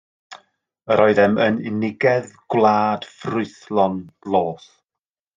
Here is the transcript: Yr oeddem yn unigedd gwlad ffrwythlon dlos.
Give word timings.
Yr 0.93 1.01
oeddem 1.03 1.35
yn 1.43 1.59
unigedd 1.71 2.31
gwlad 2.55 3.05
ffrwythlon 3.17 4.01
dlos. 4.07 4.65